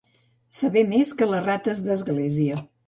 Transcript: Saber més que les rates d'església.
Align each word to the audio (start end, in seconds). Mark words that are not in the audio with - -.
Saber 0.59 0.83
més 0.95 1.13
que 1.21 1.31
les 1.33 1.47
rates 1.51 1.87
d'església. 1.91 2.63